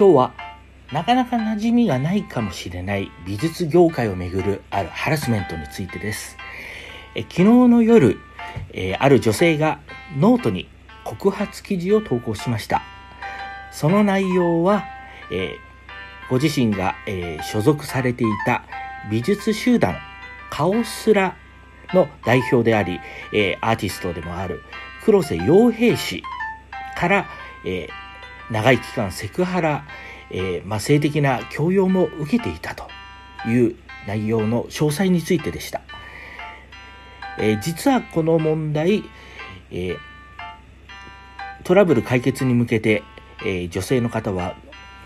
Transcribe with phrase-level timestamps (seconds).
[0.00, 0.32] 今日は
[0.94, 6.38] なかなか馴染みがないかもしれない美術業界をめぐるあるハラスメントについてです。
[7.14, 8.18] え昨日の夜、
[8.72, 9.78] えー、ある女性が
[10.16, 10.70] ノートに
[11.04, 12.80] 告発記事を投稿しました。
[13.72, 14.86] その内容は、
[15.30, 18.64] えー、ご自身が、えー、所属されていた
[19.10, 19.98] 美術集団
[20.48, 21.36] カオスラ
[21.92, 23.00] の代表であり、
[23.34, 24.62] えアーティストでもある
[25.04, 26.22] 黒瀬洋平氏
[26.96, 27.26] から、
[27.66, 27.90] え
[28.50, 29.84] 長い期間セクハラ、
[30.30, 32.88] えー、まあ、性的な強要も受けていたと
[33.48, 35.82] いう内容の詳細についてでした。
[37.38, 39.04] えー、実はこの問題、
[39.70, 39.96] えー、
[41.62, 43.02] トラブル解決に向けて、
[43.42, 44.54] え女性の方は、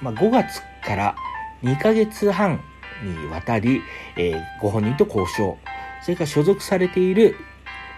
[0.03, 1.17] まあ、5月から
[1.63, 2.61] 2ヶ月半
[3.05, 3.81] にわたり、
[4.17, 5.57] えご本人と交渉、
[6.03, 7.37] それから所属されている、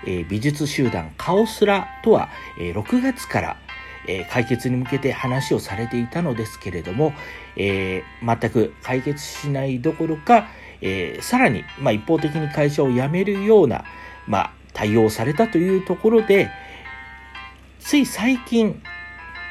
[0.07, 2.29] え美術集団カオスラとは、
[2.61, 3.57] え6月から
[4.07, 7.13] えー、解決に向けて話をされていたのですけれども、
[7.57, 10.49] えー、全く解決しないどころか、
[10.81, 13.85] えー、さらに、まあ、一方的に会社を辞めるような、
[14.27, 16.51] まあ、対応されたというところで、
[17.81, 18.83] つい最近、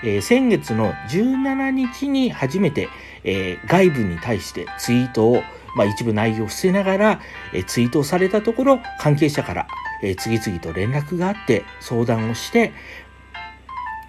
[0.04, 2.90] えー、先月の17日に初めて、
[3.24, 5.42] えー、外部に対してツイートを、
[5.76, 7.22] まあ、一部内容を伏せながら、
[7.54, 9.68] えー、ツイートをされたところ、関係者から、
[10.04, 12.74] え、次々と連絡があって相談をして、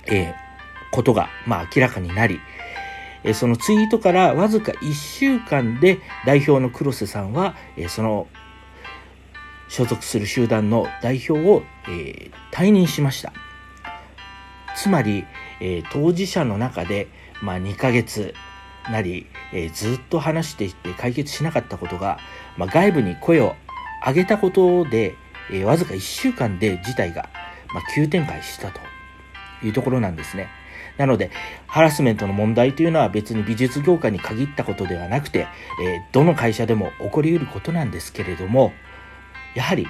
[0.07, 0.35] えー、
[0.91, 2.41] ことが、まあ、明らかになり、
[3.25, 8.29] えー、そのツイートからわずか1週間で代表の黒瀬さんは、えー、その
[9.69, 13.33] 所属する集団の代表を、えー、退任しました。
[14.77, 15.25] つまり、
[15.61, 17.09] えー、当事者の中で、
[17.43, 18.35] まあ、2ヶ月
[18.91, 22.19] なり、えー、ずっと話していて解決しなかったことが、
[22.57, 23.55] まあ、外部に声を
[24.07, 25.15] 上げたことで、
[25.51, 27.29] えー、わずか1週間で事態が、
[27.73, 28.81] まあ、急展開したと
[29.63, 30.49] いうところなんですね。
[30.97, 31.31] なので、
[31.67, 35.47] ハラスメントの問題というのは別に美術業界に限ったことではなくて、
[35.83, 38.73] えー、どの会社でも起こりうることなんですけれども、
[39.55, 39.87] やはり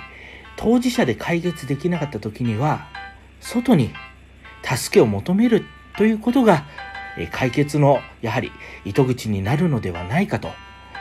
[0.56, 2.88] 当事者で解決できなかった時には、
[3.41, 3.92] 外に
[4.64, 5.64] 助けを求める
[5.96, 6.66] ということが、
[7.18, 8.50] え、解決のやはり
[8.84, 10.50] 糸口になるのではないかと、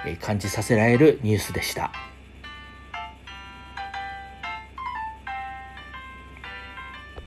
[0.05, 1.91] え、感じさせられるニュースでした。